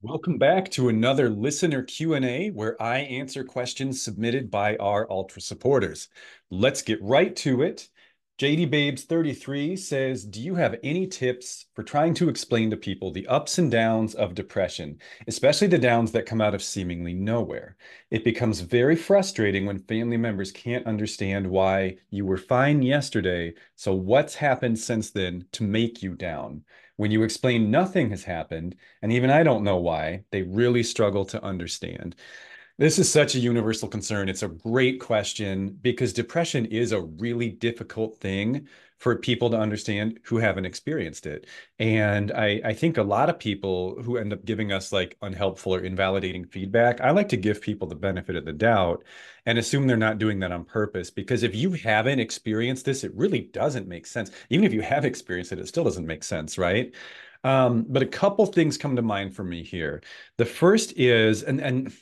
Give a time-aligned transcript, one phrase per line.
[0.00, 6.08] Welcome back to another listener Q&A where I answer questions submitted by our Ultra supporters.
[6.50, 7.88] Let's get right to it.
[8.38, 13.10] JD Babes 33 says, "Do you have any tips for trying to explain to people
[13.10, 17.76] the ups and downs of depression, especially the downs that come out of seemingly nowhere?
[18.08, 23.96] It becomes very frustrating when family members can't understand why you were fine yesterday, so
[23.96, 26.62] what's happened since then to make you down?
[26.98, 31.24] When you explain nothing has happened, and even I don't know why, they really struggle
[31.26, 32.14] to understand.
[32.78, 34.28] This is such a universal concern.
[34.28, 40.18] It's a great question because depression is a really difficult thing for people to understand
[40.24, 41.46] who haven't experienced it.
[41.78, 45.74] And I, I think a lot of people who end up giving us like unhelpful
[45.74, 49.04] or invalidating feedback, I like to give people the benefit of the doubt
[49.46, 51.10] and assume they're not doing that on purpose.
[51.10, 54.32] Because if you haven't experienced this, it really doesn't make sense.
[54.50, 56.92] Even if you have experienced it, it still doesn't make sense, right?
[57.44, 60.02] Um, but a couple things come to mind for me here.
[60.38, 61.92] The first is, and and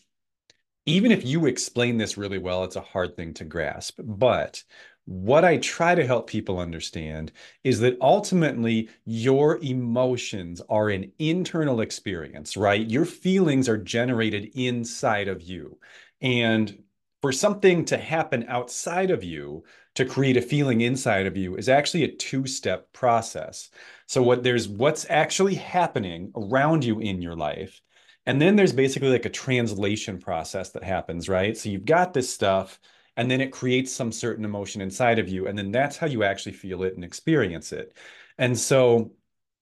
[0.87, 4.01] even if you explain this really well, it's a hard thing to grasp.
[4.03, 4.63] But
[5.07, 7.33] what I try to help people understand
[7.65, 12.85] is that ultimately your emotions are an internal experience, right?
[12.87, 15.79] Your feelings are generated inside of you.
[16.21, 16.83] And
[17.23, 21.69] for something to happen outside of you to create a feeling inside of you is
[21.69, 23.71] actually a two-step process.
[24.07, 27.81] So what there's what's actually happening around you in your life.
[28.27, 31.57] And then there's basically like a translation process that happens, right?
[31.57, 32.81] So you've got this stuff
[33.17, 36.23] and then it creates some certain emotion inside of you and then that's how you
[36.25, 37.97] actually feel it and experience it.
[38.39, 39.13] And so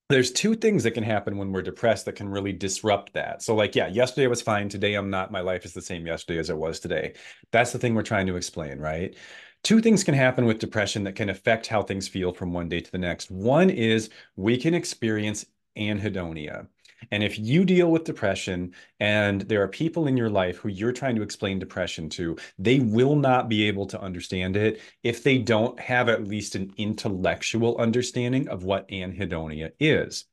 [0.09, 3.41] there's two things that can happen when we're depressed that can really disrupt that.
[3.41, 6.39] So like yeah yesterday was fine today i'm not my life is the same yesterday
[6.39, 7.13] as it was today.
[7.51, 9.15] That's the thing we're trying to explain right?
[9.63, 12.81] Two things can happen with depression that can affect how things feel from one day
[12.81, 13.31] to the next.
[13.31, 15.45] One is we can experience
[15.77, 16.67] anhedonia
[17.11, 20.91] and if you deal with depression and there are people in your life who you're
[20.91, 25.37] trying to explain depression to, they will not be able to understand it if they
[25.37, 30.25] don't have at least an intellectual understanding of what anhedonia is.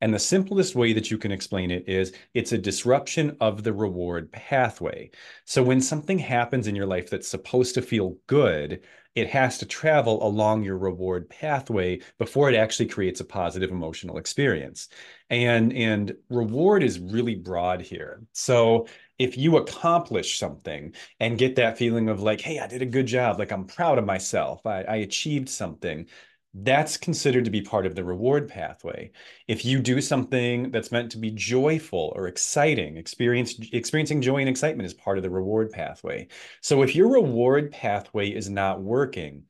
[0.00, 3.72] And the simplest way that you can explain it is it's a disruption of the
[3.72, 5.10] reward pathway.
[5.44, 8.80] So when something happens in your life that's supposed to feel good,
[9.14, 14.18] it has to travel along your reward pathway before it actually creates a positive emotional
[14.18, 14.88] experience.
[15.28, 18.22] And, and reward is really broad here.
[18.32, 18.86] So
[19.18, 23.06] if you accomplish something and get that feeling of like, hey, I did a good
[23.06, 26.06] job, like I'm proud of myself, I, I achieved something,
[26.54, 29.12] that's considered to be part of the reward pathway.
[29.46, 34.48] If you do something that's meant to be joyful or exciting, experience, experiencing joy and
[34.48, 36.26] excitement is part of the reward pathway.
[36.60, 39.44] So if your reward pathway is not working,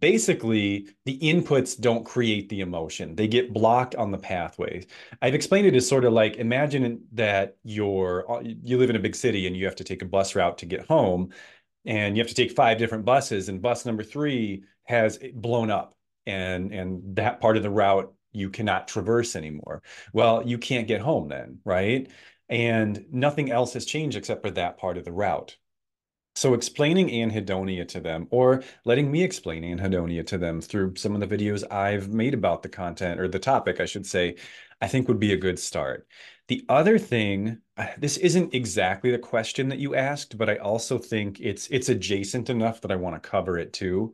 [0.00, 4.84] basically the inputs don't create the emotion they get blocked on the pathways
[5.22, 9.00] i've explained it as sort of like imagine that you're uh, you live in a
[9.00, 11.30] big city and you have to take a bus route to get home
[11.84, 15.70] and you have to take five different buses and bus number three has eh, blown
[15.70, 15.95] up
[16.26, 19.82] and and that part of the route you cannot traverse anymore.
[20.12, 22.10] Well, you can't get home then, right?
[22.48, 25.56] And nothing else has changed except for that part of the route.
[26.34, 31.20] So explaining anhedonia to them or letting me explain anhedonia to them through some of
[31.20, 34.36] the videos I've made about the content or the topic, I should say,
[34.82, 36.06] I think would be a good start.
[36.48, 40.98] The other thing, uh, this isn't exactly the question that you asked, but I also
[40.98, 44.12] think it's it's adjacent enough that I want to cover it too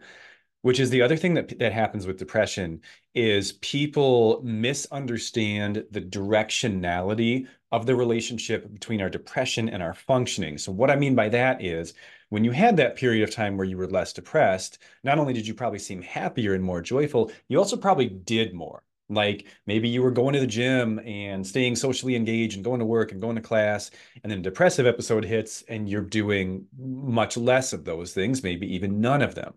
[0.63, 2.81] which is the other thing that that happens with depression
[3.15, 10.59] is people misunderstand the directionality of the relationship between our depression and our functioning.
[10.59, 11.95] So what I mean by that is
[12.29, 15.47] when you had that period of time where you were less depressed, not only did
[15.47, 18.83] you probably seem happier and more joyful, you also probably did more.
[19.09, 22.87] Like maybe you were going to the gym and staying socially engaged and going to
[22.87, 23.91] work and going to class,
[24.23, 28.73] and then a depressive episode hits and you're doing much less of those things, maybe
[28.75, 29.55] even none of them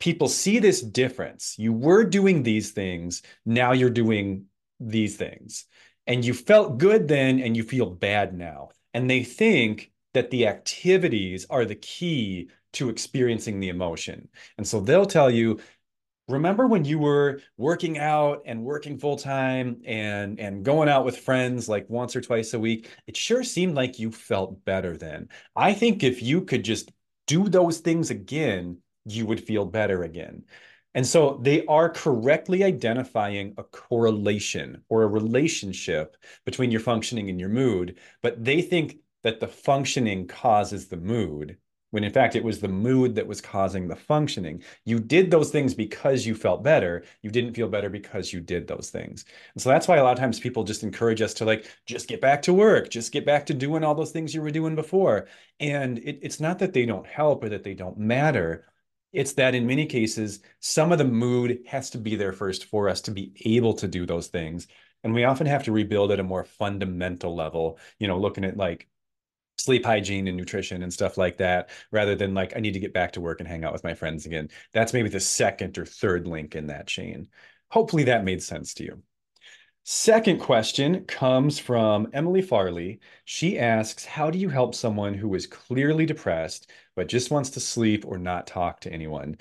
[0.00, 1.54] people see this difference.
[1.58, 4.46] You were doing these things, now you're doing
[4.80, 5.66] these things.
[6.06, 8.70] And you felt good then and you feel bad now.
[8.92, 14.28] And they think that the activities are the key to experiencing the emotion.
[14.58, 15.60] And so they'll tell you,
[16.28, 21.18] remember when you were working out and working full time and and going out with
[21.18, 25.28] friends like once or twice a week it sure seemed like you felt better then
[25.56, 26.92] i think if you could just
[27.26, 30.44] do those things again you would feel better again.
[30.94, 37.38] And so they are correctly identifying a correlation or a relationship between your functioning and
[37.38, 41.58] your mood, but they think that the functioning causes the mood
[41.90, 44.62] when in fact it was the mood that was causing the functioning.
[44.84, 47.04] You did those things because you felt better.
[47.22, 49.24] You didn't feel better because you did those things.
[49.54, 52.08] And so that's why a lot of times people just encourage us to like, just
[52.08, 54.74] get back to work, just get back to doing all those things you were doing
[54.74, 55.26] before.
[55.58, 58.66] And it, it's not that they don't help or that they don't matter.
[59.12, 62.88] It's that in many cases, some of the mood has to be there first for
[62.88, 64.68] us to be able to do those things.
[65.02, 68.56] And we often have to rebuild at a more fundamental level, you know, looking at
[68.56, 68.86] like
[69.56, 72.94] sleep hygiene and nutrition and stuff like that, rather than like, I need to get
[72.94, 74.48] back to work and hang out with my friends again.
[74.72, 77.28] That's maybe the second or third link in that chain.
[77.70, 79.02] Hopefully that made sense to you.
[79.84, 83.00] Second question comes from Emily Farley.
[83.24, 87.60] She asks, How do you help someone who is clearly depressed, but just wants to
[87.60, 89.36] sleep or not talk to anyone?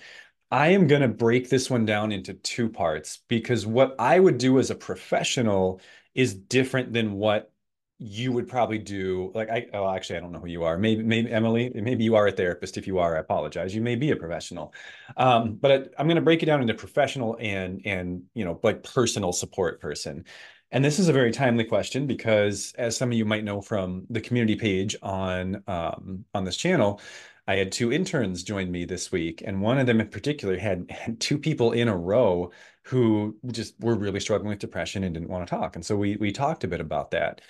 [0.51, 4.37] I am going to break this one down into two parts because what I would
[4.39, 5.81] do as a professional
[6.15, 7.53] is different than what
[8.01, 10.77] you would probably do like I oh actually I don't know who you are.
[10.77, 12.77] Maybe maybe Emily, maybe you are a therapist.
[12.77, 13.75] If you are, I apologize.
[13.75, 14.73] You may be a professional.
[15.17, 18.57] Um, but I, I'm going to break it down into professional and and you know
[18.63, 20.23] like personal support person.
[20.71, 24.05] And this is a very timely question because as some of you might know from
[24.09, 27.01] the community page on um, on this channel,
[27.49, 30.89] I had two interns join me this week, and one of them in particular had,
[30.89, 32.51] had two people in a row
[32.83, 35.75] who just were really struggling with depression and didn't want to talk.
[35.75, 37.41] And so we we talked a bit about that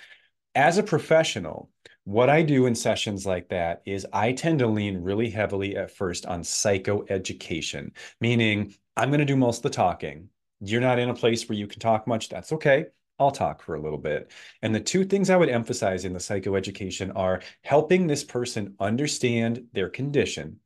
[0.55, 1.69] as a professional,
[2.05, 5.91] what I do in sessions like that is I tend to lean really heavily at
[5.91, 10.29] first on psychoeducation, meaning I'm going to do most of the talking.
[10.59, 12.29] You're not in a place where you can talk much.
[12.29, 12.87] That's okay.
[13.19, 14.31] I'll talk for a little bit.
[14.61, 19.65] And the two things I would emphasize in the psychoeducation are helping this person understand
[19.73, 20.59] their condition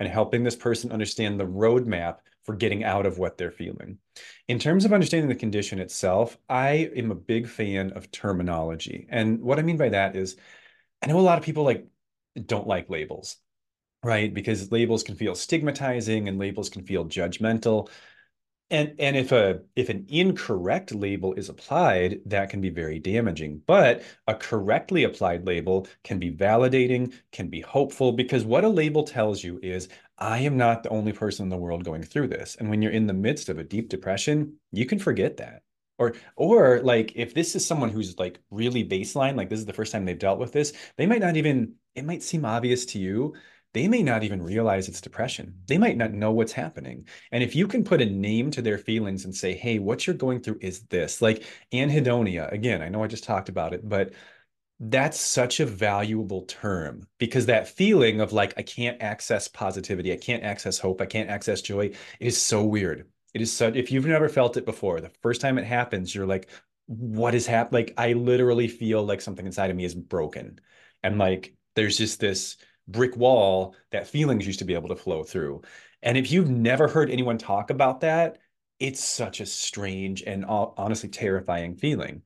[0.00, 2.18] and helping this person understand the roadmap
[2.48, 3.98] for getting out of what they're feeling.
[4.48, 9.06] In terms of understanding the condition itself, I am a big fan of terminology.
[9.10, 10.36] And what I mean by that is
[11.02, 11.86] I know a lot of people like
[12.46, 13.36] don't like labels,
[14.02, 14.32] right?
[14.32, 17.90] Because labels can feel stigmatizing and labels can feel judgmental
[18.70, 23.62] and and if a if an incorrect label is applied that can be very damaging
[23.66, 29.04] but a correctly applied label can be validating can be hopeful because what a label
[29.04, 32.56] tells you is i am not the only person in the world going through this
[32.58, 35.62] and when you're in the midst of a deep depression you can forget that
[35.98, 39.72] or or like if this is someone who's like really baseline like this is the
[39.72, 42.98] first time they've dealt with this they might not even it might seem obvious to
[42.98, 43.34] you
[43.74, 45.54] they may not even realize it's depression.
[45.66, 47.06] They might not know what's happening.
[47.32, 50.16] And if you can put a name to their feelings and say, hey, what you're
[50.16, 54.12] going through is this, like anhedonia, again, I know I just talked about it, but
[54.80, 60.16] that's such a valuable term because that feeling of like, I can't access positivity, I
[60.16, 63.08] can't access hope, I can't access joy is so weird.
[63.34, 66.26] It is so, if you've never felt it before, the first time it happens, you're
[66.26, 66.48] like,
[66.86, 67.86] what is happening?
[67.86, 70.60] Like, I literally feel like something inside of me is broken.
[71.02, 75.24] And like, there's just this brick wall that feelings used to be able to flow
[75.24, 75.62] through.
[76.02, 78.38] And if you've never heard anyone talk about that,
[78.78, 82.22] it's such a strange and honestly terrifying feeling.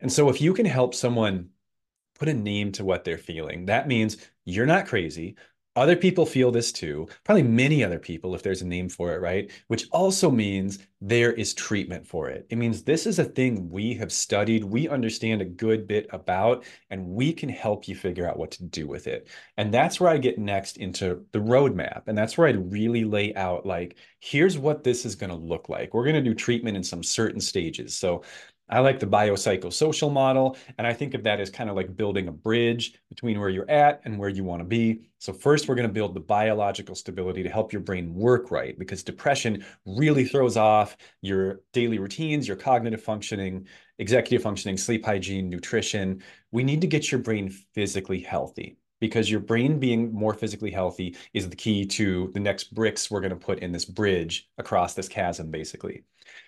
[0.00, 1.50] And so if you can help someone
[2.18, 5.36] put a name to what they're feeling, that means you're not crazy.
[5.76, 9.20] Other people feel this too, probably many other people, if there's a name for it,
[9.20, 9.50] right?
[9.68, 12.46] Which also means there is treatment for it.
[12.48, 16.64] It means this is a thing we have studied, we understand a good bit about,
[16.88, 19.28] and we can help you figure out what to do with it.
[19.58, 22.04] And that's where I get next into the roadmap.
[22.06, 25.68] And that's where I'd really lay out like, here's what this is going to look
[25.68, 25.92] like.
[25.92, 27.94] We're going to do treatment in some certain stages.
[27.94, 28.22] So
[28.68, 32.26] I like the biopsychosocial model, and I think of that as kind of like building
[32.26, 35.08] a bridge between where you're at and where you want to be.
[35.18, 38.76] So first, we're going to build the biological stability to help your brain work right,
[38.76, 43.68] because depression really throws off your daily routines, your cognitive functioning,
[43.98, 46.22] executive functioning, sleep hygiene, nutrition.
[46.50, 51.14] We need to get your brain physically healthy because your brain being more physically healthy
[51.34, 54.94] is the key to the next bricks we're going to put in this bridge across
[54.94, 56.02] this chasm, basically.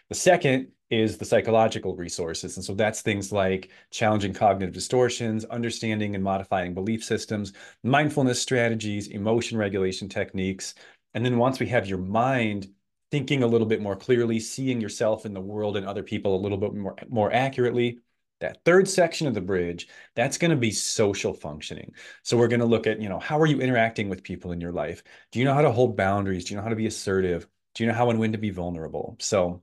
[0.08, 2.56] The second is the psychological resources.
[2.56, 7.52] And so that's things like challenging cognitive distortions, understanding and modifying belief systems,
[7.82, 10.74] mindfulness strategies, emotion regulation techniques.
[11.14, 12.68] And then once we have your mind
[13.10, 16.40] thinking a little bit more clearly, seeing yourself in the world and other people a
[16.40, 18.00] little bit more, more accurately,
[18.40, 21.92] that third section of the bridge, that's going to be social functioning.
[22.22, 24.60] So we're going to look at, you know, how are you interacting with people in
[24.60, 25.02] your life?
[25.32, 26.44] Do you know how to hold boundaries?
[26.44, 27.48] Do you know how to be assertive?
[27.74, 29.16] Do you know how and when to be vulnerable?
[29.20, 29.62] So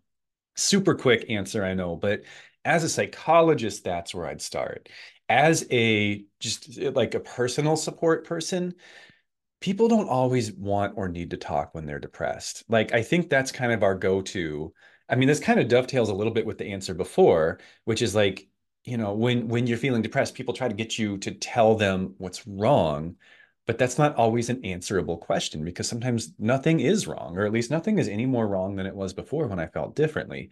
[0.56, 2.24] super quick answer, I know, but
[2.64, 4.90] as a psychologist, that's where I'd start.
[5.30, 8.76] As a just eh, like a personal support person,
[9.62, 12.64] people don't always want or need to talk when they're depressed.
[12.70, 14.74] Like, I think that's kind of our go to.
[15.10, 18.16] I mean, this kind of dovetails a little bit with the answer before, which is
[18.16, 18.48] like,
[18.84, 22.16] you know, when when you're feeling depressed, people try to get you to tell them
[22.18, 23.16] what's wrong
[23.68, 27.72] But that's not always an answerable question because sometimes nothing is wrong, or at least
[27.72, 30.50] nothing is any more wrong than it was before when I felt differently.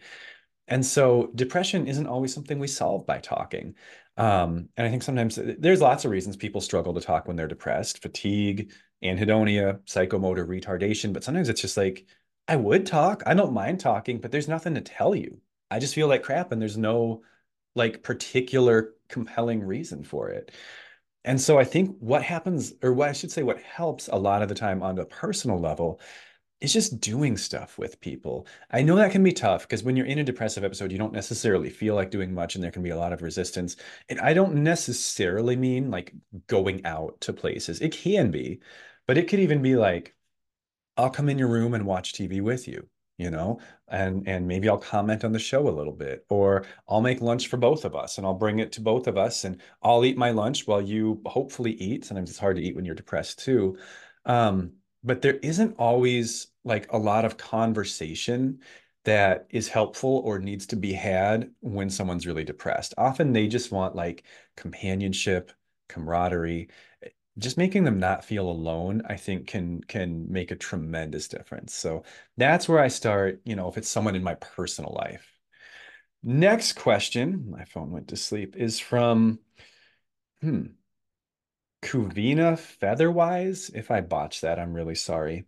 [0.66, 3.74] And so depression isn't always something we solve by talking.
[4.16, 7.46] Um, and I think sometimes there's lots of reasons people struggle to talk when they're
[7.46, 11.12] depressed, fatigue, anhedonia, psychomotor retardation.
[11.12, 12.06] But sometimes it's just like,
[12.48, 13.22] I would talk.
[13.26, 15.40] I don't mind talking, but there's nothing to tell you.
[15.70, 17.22] I just feel like crap and there's no
[17.74, 20.52] like particular compelling reason for it.
[21.24, 24.42] And so I think what happens, or what I should say, what helps a lot
[24.42, 26.00] of the time on the personal level
[26.60, 28.46] is just doing stuff with people.
[28.70, 31.12] I know that can be tough because when you're in a depressive episode, you don't
[31.12, 33.76] necessarily feel like doing much and there can be a lot of resistance.
[34.08, 36.14] And I don't necessarily mean like
[36.46, 37.80] going out to places.
[37.80, 38.60] It can be,
[39.06, 40.14] but it could even be like,
[40.96, 44.68] I'll come in your room and watch TV with you you know and and maybe
[44.68, 47.94] i'll comment on the show a little bit or i'll make lunch for both of
[47.94, 50.80] us and i'll bring it to both of us and i'll eat my lunch while
[50.80, 52.04] you hopefully eat.
[52.04, 53.76] Sometimes it's hard to eat when you're depressed too.
[54.24, 58.60] Um, but there isn't always like a lot of conversation
[59.04, 62.94] that is helpful or needs to be had when someone's really depressed.
[62.96, 64.24] Often they just want like
[64.56, 65.52] companionship
[65.88, 66.68] camaraderie
[67.38, 71.74] just making them not feel alone i think can can make a tremendous difference.
[71.74, 72.04] So
[72.36, 75.26] that's where i start you know if it's someone in my personal life.
[76.22, 79.40] Next question my phone went to sleep is from
[80.42, 80.76] hmm
[81.82, 85.46] kuvina featherwise if i botch that i'm really sorry.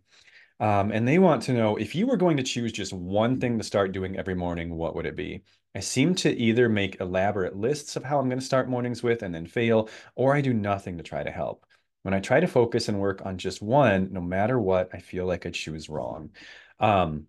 [0.61, 3.59] Um, and they want to know if you were going to choose just one thing
[3.59, 5.43] to start doing every morning what would it be?
[5.75, 9.23] I seem to either make elaborate lists of how I'm going to start mornings with
[9.23, 11.66] and then fail, or I do nothing to try to help.
[12.03, 15.25] When I try to focus and work on just one, no matter what, I feel
[15.25, 16.31] like I choose wrong.
[16.79, 17.27] Um,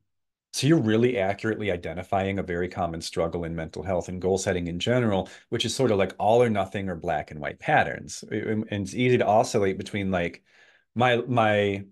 [0.53, 4.67] so you're really accurately identifying a very common struggle in mental health and goal setting
[4.67, 8.25] in general, which is sort of like all or nothing or black and white patterns.
[8.31, 10.43] And it's easy to oscillate between like
[10.95, 11.85] my my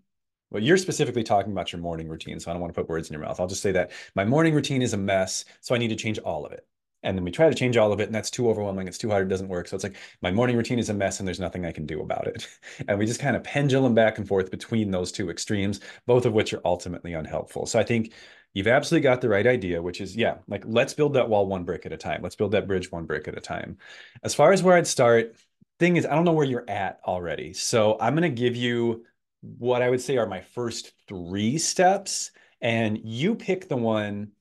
[0.50, 3.08] well, you're specifically talking about your morning routine, so I don't want to put words
[3.08, 3.40] in your mouth.
[3.40, 6.18] I'll just say that my morning routine is a mess, so I need to change
[6.20, 6.66] all of it
[7.06, 9.08] and then we try to change all of it and that's too overwhelming it's too
[9.08, 9.68] hard it doesn't work.
[9.68, 12.02] So it's like my morning routine is a mess and there's nothing i can do
[12.02, 12.46] about it.
[12.88, 16.32] And we just kind of pendulum back and forth between those two extremes both of
[16.32, 17.66] which are ultimately unhelpful.
[17.66, 18.12] So i think
[18.54, 21.64] you've absolutely got the right idea which is yeah like let's build that wall one
[21.64, 22.22] brick at a time.
[22.22, 23.78] Let's build that bridge one brick at a time.
[24.24, 25.36] As far as where i'd start
[25.78, 27.52] thing is i don't know where you're at already.
[27.52, 29.04] So i'm going to give you
[29.40, 34.32] what i would say are my first three steps and you pick the one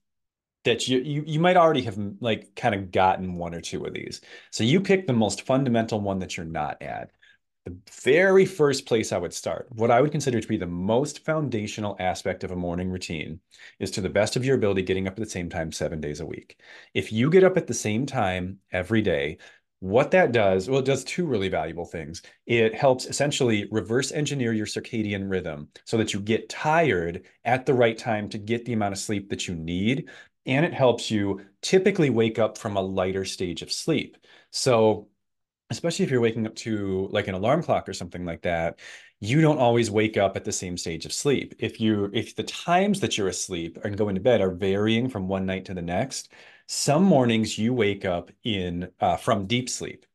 [0.66, 3.94] that you, you you might already have like kind of gotten one or two of
[3.94, 4.22] these.
[4.52, 7.12] So you pick the most fundamental one that you're not at.
[7.66, 11.26] The very first place I would start, what I would consider to be the most
[11.26, 13.40] foundational aspect of a morning routine,
[13.80, 16.20] is to the best of your ability getting up at the same time seven days
[16.20, 16.60] a week.
[16.94, 19.40] If you get up at the same time every day,
[19.80, 22.22] what that does, well, it does two really valuable things.
[22.46, 27.74] It helps essentially reverse engineer your circadian rhythm so that you get tired at the
[27.74, 30.10] right time to get the amount of sleep that you need
[30.46, 34.18] and it helps you typically wake up from a lighter stage of sleep.
[34.52, 35.10] So,
[35.72, 38.80] especially if you're waking up to like an alarm clock or something like that,
[39.20, 41.56] you don't always wake up at the same stage of sleep.
[41.60, 45.28] If you if the times that you're asleep and going to bed are varying from
[45.28, 46.32] one night to the next,
[46.68, 50.06] some mornings you wake up in uh, from deep sleep.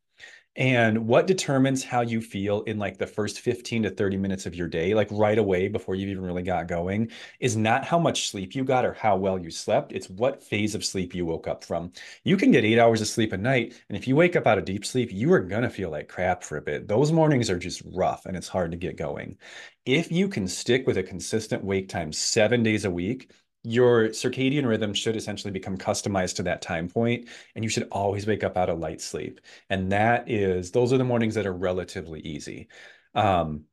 [0.56, 4.54] And what determines how you feel in like the first 15 to 30 minutes of
[4.54, 8.28] your day, like right away before you've even really got going, is not how much
[8.28, 9.92] sleep you got or how well you slept.
[9.92, 11.92] It's what phase of sleep you woke up from.
[12.24, 13.80] You can get eight hours of sleep a night.
[13.88, 16.08] And if you wake up out of deep sleep, you are going to feel like
[16.08, 16.88] crap for a bit.
[16.88, 19.38] Those mornings are just rough and it's hard to get going.
[19.86, 23.30] If you can stick with a consistent wake time seven days a week,
[23.62, 28.26] your circadian rhythm should essentially become customized to that time point and you should always
[28.26, 29.40] wake up out of light sleep.
[29.68, 32.68] And that is those are the mornings that are relatively easy.
[33.14, 33.64] Um,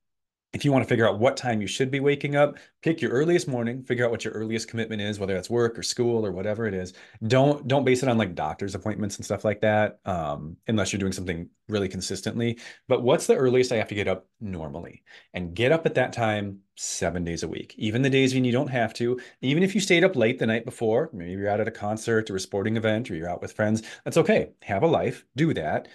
[0.54, 3.12] if you want to figure out what time you should be waking up, pick your
[3.12, 6.32] earliest morning, figure out what your earliest commitment is, whether that's work or school or
[6.32, 6.94] whatever it is.
[7.27, 11.01] Don't don't base it on like doctor's appointments and stuff like that, um, unless you're
[11.01, 12.60] doing something really consistently.
[12.88, 15.04] But what's the earliest I have to get up normally?
[15.34, 18.54] And get up at that time seven days a week, even the days when you
[18.54, 19.20] don't have to.
[19.42, 22.30] Even if you stayed up late the night before, maybe you're out at a concert
[22.30, 24.51] or a sporting event or you're out with friends, that's okay.
[24.62, 25.89] Have a life, do that.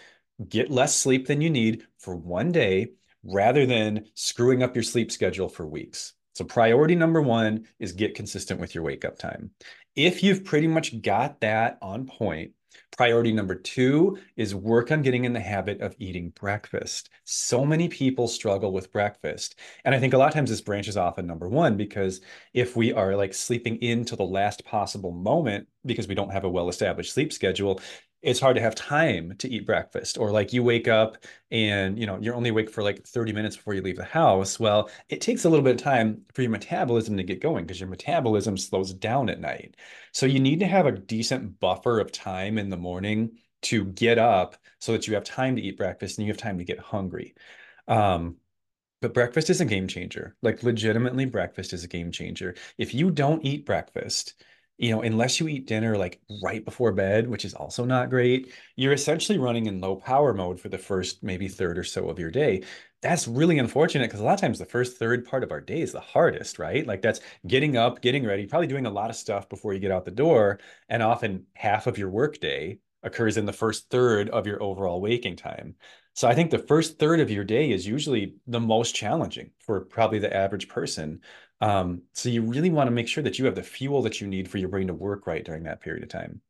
[0.49, 2.93] Get less sleep than you need for one day
[3.25, 6.15] rather than screwing up your sleep schedule for weeks.
[6.35, 9.51] So, priority number one is get consistent with your wake up time.
[9.95, 12.53] If you've pretty much got that on point,
[12.97, 17.11] priority number two is work on getting in the habit of eating breakfast.
[17.25, 19.57] So many people struggle with breakfast.
[19.85, 22.21] And I think a lot of times this branches off of number one because
[22.55, 26.51] if we are like sleeping into the last possible moment because we don't have a
[26.51, 27.81] well established sleep schedule,
[28.23, 31.17] it's hard to have time to eat breakfast or like you wake up
[31.51, 34.61] and you know you're only awake for like 30 minutes before you leave the house
[34.61, 37.81] well it takes a little bit of time for your metabolism to get going because
[37.81, 39.77] your metabolism slows down at night
[40.13, 44.19] so you need to have a decent buffer of time in the morning to get
[44.19, 46.79] up so that you have time to eat breakfast and you have time to get
[46.79, 47.35] hungry
[47.89, 48.37] um,
[49.01, 50.37] but breakfast is a game changer.
[50.43, 52.55] Like legitimately, breakfast is a game changer.
[52.79, 54.35] If you don't eat breakfast,
[54.83, 58.53] you know, unless you eat dinner like right before bed, which is also not great,
[58.75, 62.19] you're essentially running in low power mode for the first maybe third or so of
[62.19, 62.65] your day.
[63.01, 65.83] That's really unfortunate because a lot of times the first third part of our day
[65.83, 66.85] is the hardest, right?
[66.85, 69.93] Like that's getting up, getting ready, probably doing a lot of stuff before you get
[69.93, 70.59] out the door.
[70.89, 75.37] And often half of your workday occurs in the first third of your overall waking
[75.37, 75.77] time.
[76.15, 79.83] So I think the first third of your day is usually the most challenging for
[79.83, 81.21] probably the average person.
[81.63, 84.27] Um, so you really want to make sure that you have the fuel that you
[84.27, 86.41] need for your brain to work right during that period of time.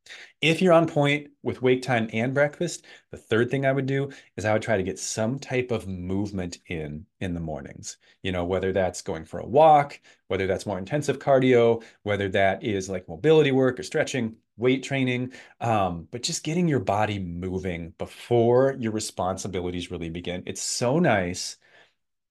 [0.41, 4.11] If you're on point with wake time and breakfast, the third thing I would do
[4.37, 7.97] is I would try to get some type of movement in in the mornings.
[8.23, 12.63] You know, whether that's going for a walk, whether that's more intensive cardio, whether that
[12.63, 17.91] is like mobility work or stretching, weight training, um, but just getting your body moving
[17.99, 20.43] before your responsibilities really begin.
[20.47, 21.57] It's so nice.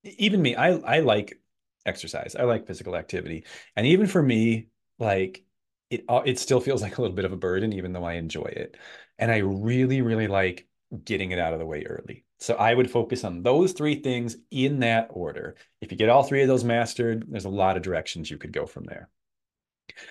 [0.04, 1.40] Even me, I I like
[1.86, 2.34] exercise.
[2.36, 3.44] I like physical activity.
[3.76, 5.44] And even for me, like
[5.90, 8.44] it it still feels like a little bit of a burden even though I enjoy
[8.46, 8.76] it.
[9.18, 10.66] And I really really like
[11.04, 12.24] getting it out of the way early.
[12.38, 15.56] So I would focus on those three things in that order.
[15.80, 18.52] If you get all three of those mastered, there's a lot of directions you could
[18.52, 19.08] go from there.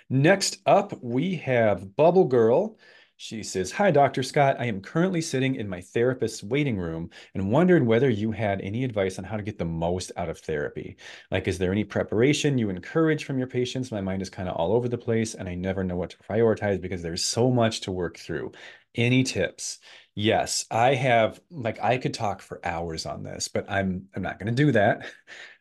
[0.10, 2.78] Next up, we have Bubble Girl.
[3.24, 4.24] She says, Hi, Dr.
[4.24, 4.56] Scott.
[4.58, 8.84] I am currently sitting in my therapist's waiting room and wondered whether you had any
[8.84, 10.98] advice on how to get the most out of therapy.
[11.30, 13.92] Like, is there any preparation you encourage from your patients?
[13.92, 16.18] My mind is kind of all over the place and I never know what to
[16.18, 18.54] prioritize because there's so much to work through.
[18.96, 19.78] Any tips?
[20.16, 24.40] Yes, I have, like, I could talk for hours on this, but I'm I'm not
[24.40, 25.06] going to do that.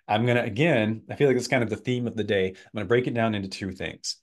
[0.09, 2.49] I'm going to, again, I feel like it's kind of the theme of the day.
[2.49, 4.17] I'm going to break it down into two things.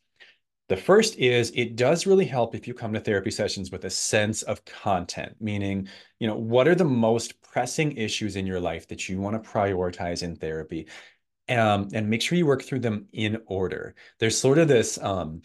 [0.69, 3.89] The first is it does really help if you come to therapy sessions with a
[3.89, 5.87] sense of content, meaning,
[6.19, 9.49] you know, what are the most pressing issues in your life that you want to
[9.49, 10.87] prioritize in therapy?
[11.47, 13.95] Um, and make sure you work through them in order.
[14.19, 15.41] There's sort of this, um,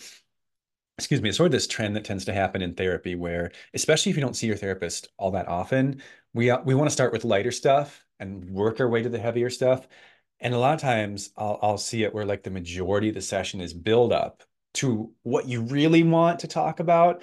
[0.98, 4.16] excuse me, sort of this trend that tends to happen in therapy where, especially if
[4.16, 6.02] you don't see your therapist all that often,
[6.34, 9.20] we, uh, we want to start with lighter stuff and work our way to the
[9.20, 9.86] heavier stuff.
[10.40, 13.22] And a lot of times I'll, I'll see it where like the majority of the
[13.22, 14.42] session is build up
[14.74, 17.22] to what you really want to talk about.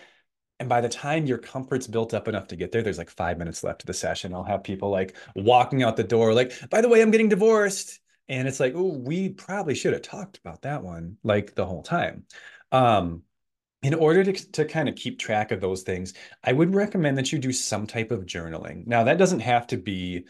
[0.59, 3.37] And by the time your comfort's built up enough to get there, there's like five
[3.37, 4.33] minutes left of the session.
[4.33, 7.99] I'll have people like walking out the door, like, by the way, I'm getting divorced.
[8.27, 11.81] And it's like, oh, we probably should have talked about that one like the whole
[11.81, 12.25] time.
[12.71, 13.23] Um,
[13.81, 17.31] in order to, to kind of keep track of those things, I would recommend that
[17.31, 18.85] you do some type of journaling.
[18.85, 20.25] Now, that doesn't have to be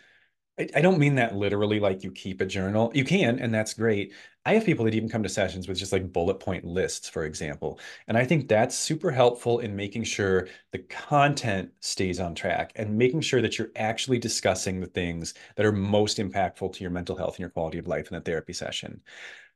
[0.76, 2.91] I, don't mean that literally like you keep a journal.
[2.93, 4.13] You can, and that's great.
[4.45, 7.24] I have people that even come to sessions with just like bullet point lists, for
[7.24, 7.80] example.
[8.08, 12.98] And I think that's super helpful in making sure the content stays on track and
[12.98, 17.15] making sure that you're actually discussing the things that are most impactful to your mental
[17.15, 19.02] health and your quality of life in a therapy session.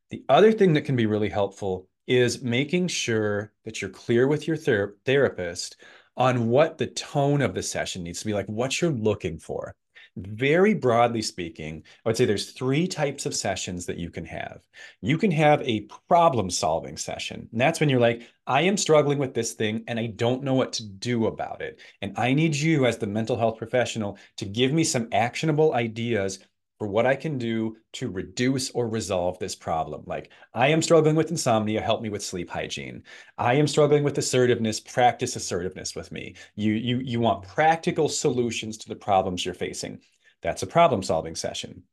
[0.10, 4.48] The other thing that can be really helpful is making sure that you're clear with
[4.48, 5.78] your ther therapist
[6.16, 9.76] on what the tone of the session needs to be like, what you're looking for.
[10.15, 14.62] Very broadly speaking, I would say there's three types of sessions that you can have.
[15.02, 17.49] You can have a problem solving session.
[17.52, 20.54] And that's when you're like, I am struggling with this thing and I don't know
[20.54, 21.80] what to do about it.
[22.04, 26.38] And I need you as the mental health professional to give me some actionable ideas
[26.84, 30.04] for what I can do to reduce or resolve this problem.
[30.06, 33.04] Like, I am struggling with insomnia, help me with sleep hygiene.
[33.38, 36.36] I am struggling with assertiveness, practice assertiveness with me.
[36.56, 40.02] You, you, you want practical solutions to the problems you're facing.
[40.41, 41.84] That's a problem solving session.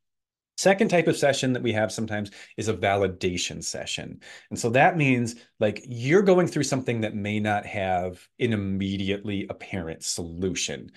[0.57, 4.19] Second type of session that we have sometimes is a validation session.
[4.51, 9.47] And so that means like you're going through something that may not have an immediately
[9.49, 10.91] apparent solution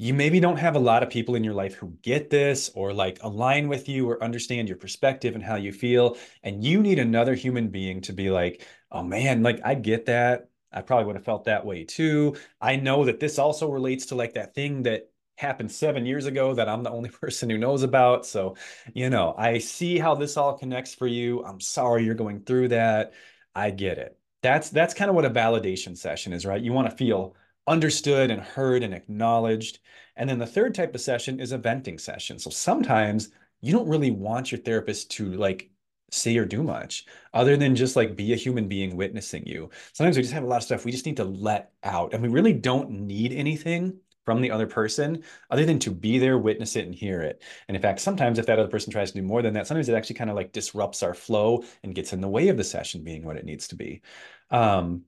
[0.00, 2.90] you maybe don't have a lot of people in your life who get this or
[2.94, 6.16] like align with you or understand your perspective and how you feel.
[6.42, 10.48] And you need another human being to be like, oh man, like I get that.
[10.72, 12.34] I probably would have felt that way too.
[12.62, 16.54] I know that this also relates to like that thing that happened seven years ago
[16.54, 18.24] that I'm the only person who knows about.
[18.24, 18.56] So,
[18.94, 21.44] you know, I see how this all connects for you.
[21.44, 23.12] I'm sorry you're going through that.
[23.54, 24.16] I get it.
[24.40, 26.62] That's that's kind of what a validation session is, right?
[26.62, 27.36] You want to feel
[27.70, 29.78] understood and heard and acknowledged.
[30.16, 32.38] And then the third type of session is a venting session.
[32.38, 33.30] So sometimes
[33.60, 35.70] you don't really want your therapist to like
[36.10, 39.70] say or do much other than just like be a human being witnessing you.
[39.92, 42.22] Sometimes we just have a lot of stuff we just need to let out and
[42.22, 46.76] we really don't need anything from the other person other than to be there, witness
[46.76, 47.42] it, and hear it.
[47.68, 49.88] And in fact, sometimes if that other person tries to do more than that, sometimes
[49.88, 52.64] it actually kind of like disrupts our flow and gets in the way of the
[52.64, 54.02] session being what it needs to be.
[54.50, 55.04] Um,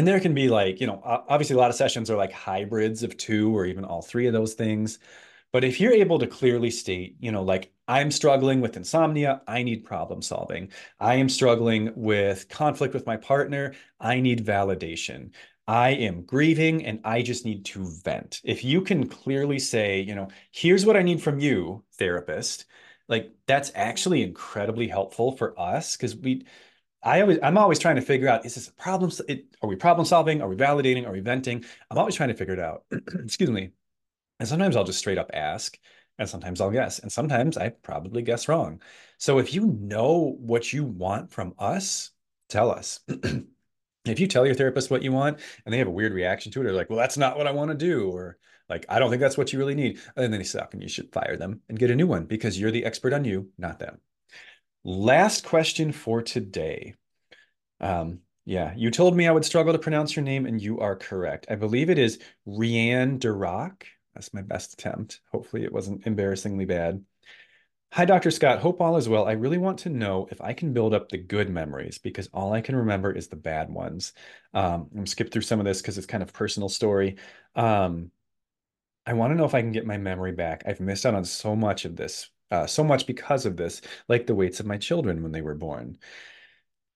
[0.00, 3.02] and there can be like, you know, obviously a lot of sessions are like hybrids
[3.02, 4.98] of two or even all three of those things.
[5.52, 9.62] But if you're able to clearly state, you know, like I'm struggling with insomnia, I
[9.62, 10.70] need problem solving.
[11.00, 15.32] I am struggling with conflict with my partner, I need validation.
[15.68, 18.40] I am grieving and I just need to vent.
[18.42, 22.64] If you can clearly say, you know, here's what I need from you, therapist,
[23.06, 26.46] like that's actually incredibly helpful for us because we
[27.02, 29.76] I always I'm always trying to figure out is this a problem it, are we
[29.76, 30.42] problem solving?
[30.42, 31.06] Are we validating?
[31.06, 31.64] Are we venting?
[31.90, 32.84] I'm always trying to figure it out.
[32.92, 33.70] Excuse me.
[34.38, 35.78] And sometimes I'll just straight up ask
[36.18, 38.80] and sometimes I'll guess and sometimes I probably guess wrong.
[39.18, 42.10] So if you know what you want from us
[42.48, 43.00] tell us.
[44.06, 46.60] If you tell your therapist what you want and they have a weird reaction to
[46.60, 49.10] it, or like, well, that's not what I want to do, or like, I don't
[49.10, 51.60] think that's what you really need, and then they suck and you should fire them
[51.68, 52.24] and get a new one?
[52.24, 54.00] Because you're the expert on you, not them.
[54.84, 56.94] Last question for today.
[57.80, 60.96] Um, yeah, you told me I would struggle to pronounce your name, and you are
[60.96, 61.46] correct.
[61.50, 63.82] I believe it is Rianne Duroc.
[64.14, 65.20] That's my best attempt.
[65.30, 67.04] Hopefully, it wasn't embarrassingly bad.
[67.92, 68.30] Hi, Dr.
[68.30, 68.60] Scott.
[68.60, 69.26] Hope all is well.
[69.26, 72.52] I really want to know if I can build up the good memories because all
[72.52, 74.12] I can remember is the bad ones.
[74.54, 77.16] Um, I'm skip through some of this because it's kind of personal story.
[77.56, 78.12] Um,
[79.04, 80.62] I want to know if I can get my memory back.
[80.66, 84.26] I've missed out on so much of this, uh, so much because of this, like
[84.26, 85.98] the weights of my children when they were born.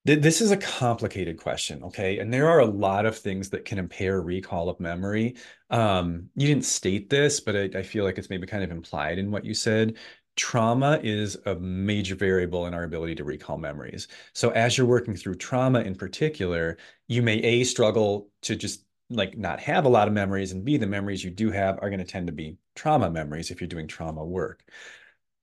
[0.06, 2.18] This is a complicated question, okay?
[2.18, 5.36] And there are a lot of things that can impair recall of memory.
[5.70, 9.18] Um, you didn't state this, but I, I feel like it's maybe kind of implied
[9.18, 9.96] in what you said
[10.36, 14.08] trauma is a major variable in our ability to recall memories.
[14.32, 19.36] So as you're working through trauma in particular, you may a struggle to just like
[19.36, 21.98] not have a lot of memories and b the memories you do have are going
[21.98, 24.64] to tend to be trauma memories if you're doing trauma work.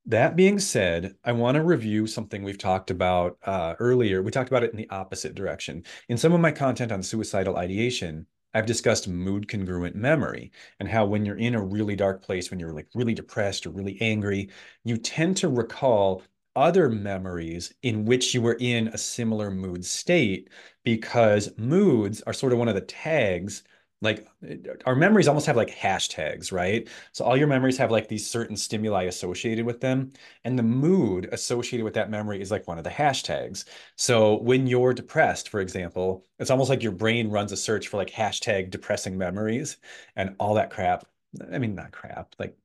[0.06, 4.22] That being said, I want to review something we've talked about uh, earlier.
[4.22, 5.84] We talked about it in the opposite direction.
[6.10, 11.06] In some of my content on suicidal ideation, I've discussed mood congruent memory and how
[11.06, 14.50] when you're in a really dark place, when you're like really depressed or really angry,
[14.84, 16.24] you tend to recall
[16.56, 20.50] other memories in which you were in a similar mood state
[20.84, 23.64] because moods are sort of one of the tags
[24.02, 26.88] like uh, our memories almost have like hashtags, right?
[27.12, 30.12] So all your memories have like these certain stimuli associated with them.
[30.44, 33.66] And the mood associated with that memory is like one of the hashtags.
[33.96, 37.98] So when you're depressed, for example, it's almost like your brain runs a search for
[37.98, 39.78] like hashtag depressing memories
[40.16, 41.06] and all that crap.
[41.52, 42.58] I mean, not crap, like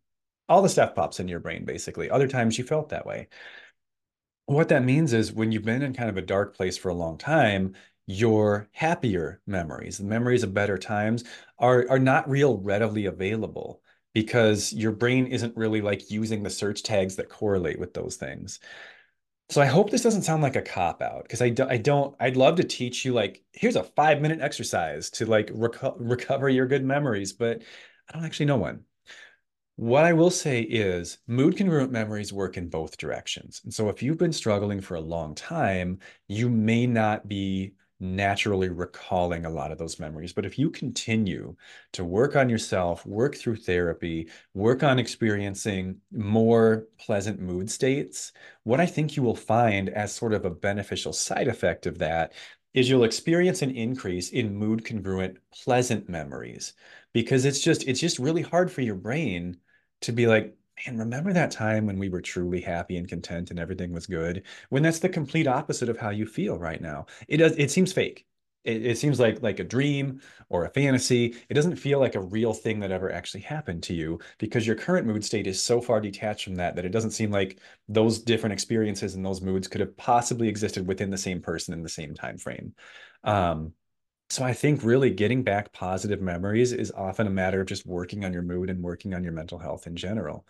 [0.49, 2.11] all the stuff pops in your brain, basically.
[2.11, 3.29] Other times you felt that way.
[4.46, 6.94] What that means is when you've been in kind of a dark place for a
[6.94, 7.75] long time,
[8.07, 11.25] your happier memories, the memories of better times,
[11.59, 13.83] are are not real readily available
[14.14, 18.61] because your brain isn't really like using the search tags that correlate with those things.
[19.49, 22.16] So I hope this doesn't sound like a cop out because I, do, I don't
[22.19, 26.49] I'd love to teach you like here's a 5 minute exercise to like reco recover
[26.49, 27.62] your good memories but
[28.09, 28.85] I don't actually know one.
[29.77, 33.61] What I will say is mood congruent memories work in both directions.
[33.64, 38.69] And so if you've been struggling for a long time, you may not be naturally
[38.69, 40.33] recalling a lot of those memories.
[40.33, 41.57] But if you continue
[41.93, 48.33] to work on yourself, work through therapy, work on experiencing more pleasant mood states,
[48.65, 52.33] what I think you will find as sort of a beneficial side effect of that
[52.75, 56.75] is you'll experience an increase in mood congruent pleasant memories
[57.15, 59.57] because it's just it's just really hard for your brain
[60.03, 63.59] to be like man, remember that time when we were truly happy and content and
[63.59, 64.45] everything was good?
[64.69, 67.07] When that's the complete opposite of how you feel right now.
[67.29, 68.27] It does, it seems fake.
[68.65, 71.37] It, it seems like like a dream or a fantasy.
[71.49, 74.77] It doesn't feel like a real thing that ever actually happened to you because your
[74.77, 78.19] current mood state is so far detached from that that it doesn't seem like those
[78.19, 81.89] different experiences and those moods could have possibly existed within the same person in the
[81.89, 82.75] same time frame.
[83.23, 83.73] Um,
[84.29, 88.25] so I think really getting back positive memories is often a matter of just working
[88.25, 90.47] on your mood and working on your mental health in general.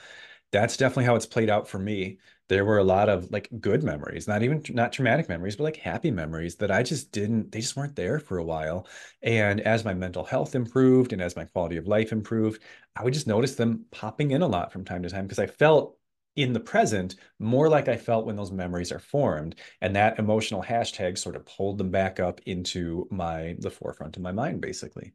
[0.53, 2.19] That's definitely how it's played out for me.
[2.49, 5.77] There were a lot of like good memories, not even not traumatic memories, but like
[5.77, 8.87] happy memories that I just didn't, they just weren't there for a while.
[9.23, 12.63] And as my mental health improved and as my quality of life improved,
[12.97, 15.47] I would just notice them popping in a lot from time to time because I
[15.49, 15.99] felt
[16.37, 19.57] in the present more like I felt when those memories are formed.
[19.81, 24.23] And that emotional hashtag sort of pulled them back up into my the forefront of
[24.23, 25.13] my mind, basically.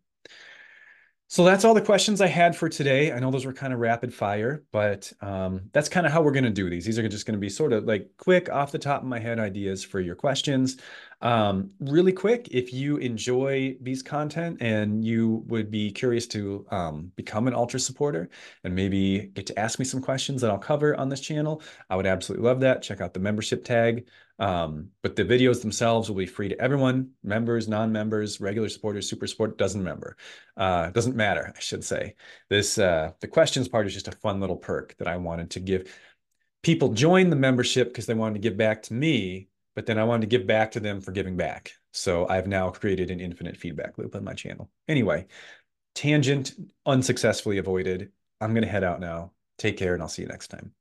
[1.31, 3.13] So that's all the questions I had for today.
[3.13, 6.33] I know those were kind of rapid fire, but um, that's kind of how we're
[6.33, 6.83] going to do these.
[6.83, 9.17] These are just going to be sort of like quick, off the top of my
[9.17, 10.75] head ideas for your questions.
[11.21, 17.13] Um, really quick, if you enjoy these content and you would be curious to um,
[17.15, 18.29] become an Ultra supporter
[18.65, 21.95] and maybe get to ask me some questions that I'll cover on this channel, I
[21.95, 22.81] would absolutely love that.
[22.81, 24.05] Check out the membership tag.
[24.41, 29.27] Um, but the videos themselves will be free to everyone, members, non-members, regular supporters, super
[29.27, 30.17] support, doesn't member.
[30.57, 32.15] Uh, doesn't matter, I should say.
[32.49, 35.59] This uh, the questions part is just a fun little perk that I wanted to
[35.59, 35.95] give.
[36.63, 40.05] People join the membership because they wanted to give back to me, but then I
[40.05, 41.73] wanted to give back to them for giving back.
[41.93, 44.71] So I've now created an infinite feedback loop on my channel.
[44.87, 45.27] Anyway,
[45.93, 46.53] tangent
[46.87, 48.11] unsuccessfully avoided.
[48.39, 49.33] I'm going to head out now.
[49.59, 50.73] Take care and I'll see you next time.